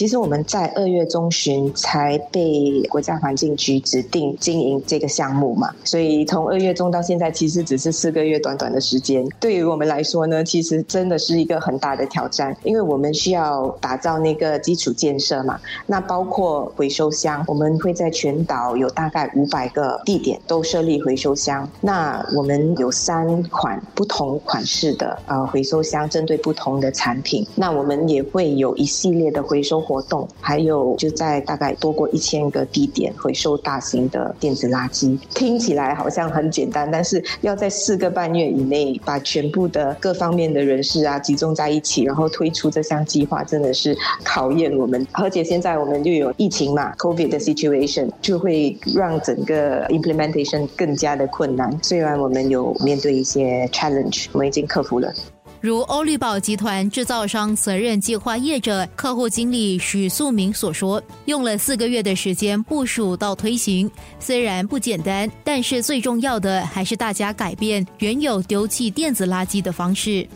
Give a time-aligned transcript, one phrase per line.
[0.00, 9.22] 其实我们在二月中旬才被国家环境局指定经营这个项目嘛，所以从二月中到现在，其实只是四个月短短的时间。
[9.38, 15.60] 对于我们来说呢，其实真的是一个很大的挑战，因为我们需要打造那个基础建设嘛。
[15.84, 21.68] 那包括回收箱，我们会在全岛有大概五百个地点都设立回收箱。
[21.82, 27.46] 那我们有三款不同款式的呃回收箱，针对不同的产品。
[27.54, 35.18] 那我们也会有一系列的回收活动，还有就在大概多过一千个地点回收大型的电子垃圾。
[35.34, 45.04] 听起来好像很简单，但是要在四个半月以内把全部的各方面的人士啊集中在一起，然后推出这项计划，真的是考验我们。
[45.10, 51.76] 而且现在我们就有疫情嘛，COVID 的 situation 就会让整个 implementation 更加的困难。
[51.82, 55.12] 虽然我们有面对一些 challenge，我们已经克服了。
[55.60, 70.26] 如欧绿宝集团制造商责任计划业者客户经理许素明所说，用了四个月的时间部署到推行，虽然不简单，但是最重要的还是大家改变原有丢弃电子垃圾的方式。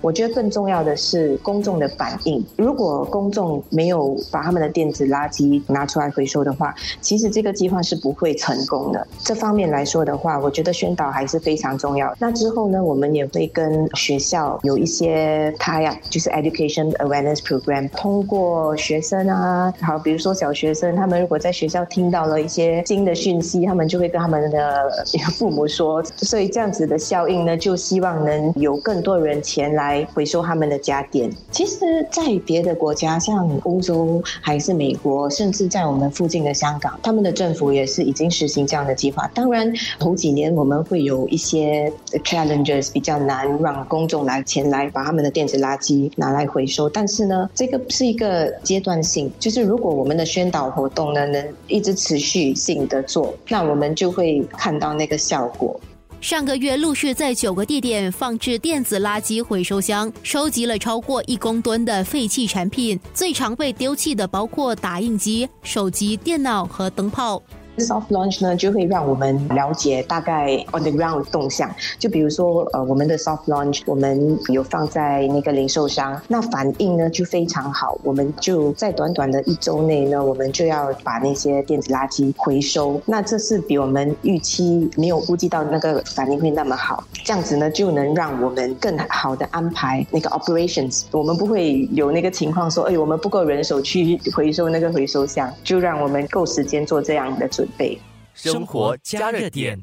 [0.00, 2.44] 我觉得更重要的是公众的反应。
[2.56, 9.06] 如果公众没有把他们的电子垃圾拿出来回收的话，其实这个计划是不会成功的。
[9.18, 12.14] 这方面来说的话，我觉得宣导还是非常重要。
[12.18, 29.89] 那之后呢，我们也会跟学校有一些 tie up，就是 education awareness program，通过学生啊，好，比如说小学生，他们如果在学校听到了一些新的讯息，他们就会跟他们的父母说，所以这样子的效应呢，就希望能有更多人前来。
[29.90, 31.28] 来回收他们的家电。
[31.50, 39.28] 其实，在别的国家，像欧洲还是美国，甚至在我们附近的香港，他们的政府也是已经实行这样的计划。
[39.34, 41.92] 当然，头几年我们会有一些
[42.24, 46.88] challenges，比较难让公众来前来把他们的电子垃圾拿来回收。
[46.88, 55.80] 但是呢，这个是一个阶段性，就是如果我们的宣导活动呢能一直持续性的做，那我们就会看到那个效果。
[56.20, 63.00] 上个月陆续在九个地点放置电子垃圾回收箱，收集了超过一公吨的废弃产品。
[63.14, 67.42] 最常被丢弃的包括打印机、手机、电脑和灯泡。
[67.78, 71.70] Soft launch 呢，就会让我们了解大概 on the ground 动向。
[71.98, 77.98] 就比如说，呃，我们的 soft launch，我们有放在那个零售商，那反应呢就非常好。
[78.02, 83.00] 我们就在短短的一周内呢，我们就要把那些电子垃圾回收。
[83.06, 87.02] 那这是比我们预期没有估计到那个反应会那么好。
[87.24, 91.04] 这样子呢，就能让我们更好的安排那个 operations。
[91.12, 97.98] 我们不会有那个情况说，哎，我们不够人手去回收那个回收箱，就让我们够时间做这样的准。
[98.34, 99.78] 生活加热点。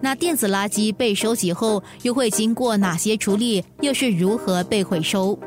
[0.00, 3.64] 那电子垃圾被收集后，又会经过哪些处理？
[3.80, 5.38] 又是如何被回收？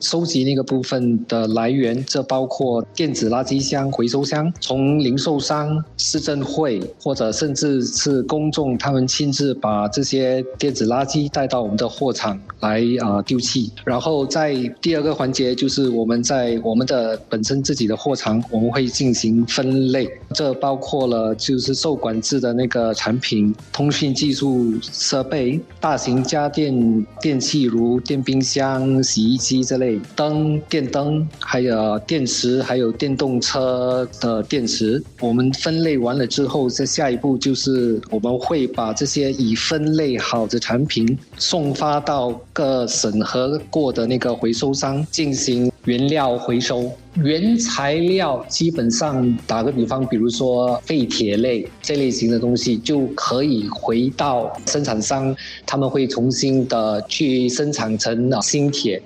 [0.00, 13.72] 收集那个部分的来源，这包括电子垃圾箱、回收箱，从零售商、市政会或者甚至是公众，他们亲自把这些电子垃圾带到我们的货场来啊丢弃。
[13.84, 29.95] 然后在第二个环节，就是我们在我们的本身自己的货场，我们会进行分类，这包括了就是受管制的那个产品、通讯技术设备、大型家电电器如电冰箱、洗衣机这类。
[30.14, 46.90] 灯、电灯，还有电池，还有电动车的电池，我们分类完了之后，在下一步就是我们会把这些已分类好的产品送发到各审核过的那个回收商进行原料回收。
[47.22, 55.34] 原材料基本上打个比方，比如说废铁类这类型的东西，就可以回到生产商，
[55.64, 59.00] 他们会重新的去生产成新铁。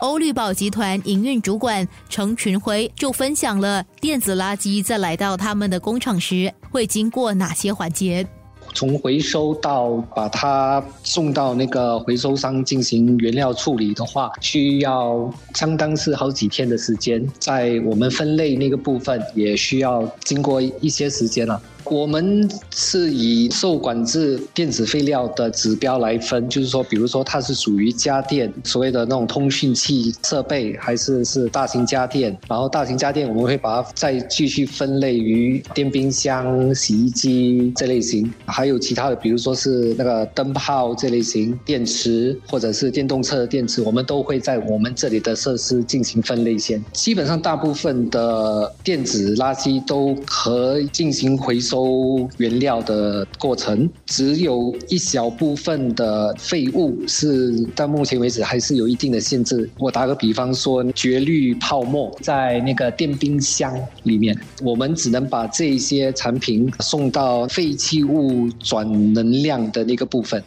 [0.00, 8.26] 欧绿宝集团营运主管程群辉就分享了电子垃圾在来到他们的工厂时会经过哪些环节。
[8.72, 17.26] 从回收到把它送到那个回收商进行原料处理的话，需要相当是好几天的时间。
[17.38, 21.60] 在我们分类那个部分，也需要经过一些时间了。
[21.90, 32.38] 我们是以受管制电子废料的指标来分，就是说，比如说它是属于家电，所谓的那种通讯器设备，还是是大型家电。
[32.48, 46.80] 然后大型家电我们会把它再继续分类于电冰箱、洗衣机这类型，还有其他的，比如说是那个灯泡这类型、电池或者是电动车的电池，我们都会在我们这里的设施进行分类先。
[46.92, 51.79] 基本上大部分的电子垃圾都可以进行回收。
[51.80, 59.68] 收原料的过程，只有一小部分的废物是到目前为止还是有一定的限制。
[59.78, 70.42] 我打个比方说，绝滤泡沫在那个电冰箱里面，我们只能把这些产品送到废弃物转能量的那个部分。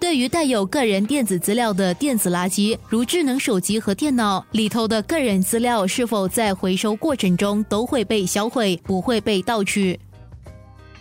[0.00, 10.00] 对于带有个人电子资料的电子垃圾，如智能手机和电脑里头的个人资料，是否在回收过程中都会被销毁，不会被盗取？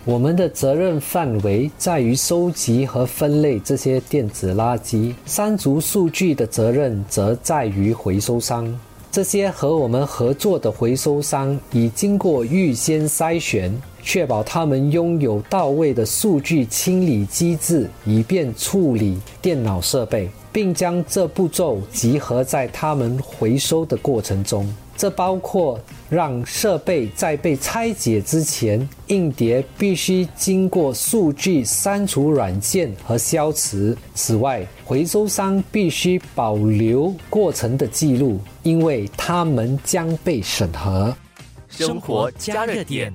[0.04, 8.68] 我们的责任范围在于收集和分类这些电子垃圾，删除数据的责任则在于回收商。
[9.12, 13.72] 这些和我们合作的回收商已经过预先筛选。
[14.04, 24.68] 确保他们拥有到位的数据清理机制，以便处理电脑设备，并将这步骤集合在他们回收的过程中。
[25.02, 25.80] 这包括
[26.12, 33.98] 让设备在被拆解之前，硬碟必须经过数据删除软件和消磁。
[34.14, 41.12] 此外，回收商必须保留过程的记录，因为他们将被审核。
[41.68, 43.12] 生活加热点。